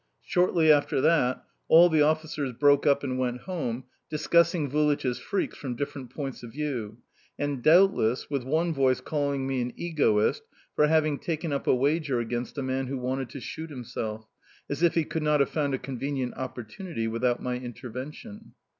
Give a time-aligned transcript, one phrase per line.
[0.23, 5.75] Shortly after that, all the officers broke up and went home, discussing Vulich's freaks from
[5.75, 6.97] different points of view,
[7.37, 10.41] and, doubtless, with one voice calling me an egoist
[10.75, 14.25] for having taken up a wager against a man who wanted to shoot himself,
[14.67, 18.53] as if he could not have found a convenient opportunity without my intervention.